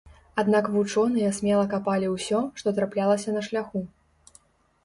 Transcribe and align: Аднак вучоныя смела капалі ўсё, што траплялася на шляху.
Аднак 0.43 0.69
вучоныя 0.75 1.29
смела 1.39 1.65
капалі 1.75 2.09
ўсё, 2.15 2.39
што 2.63 2.67
траплялася 2.79 3.29
на 3.37 3.41
шляху. 3.49 3.87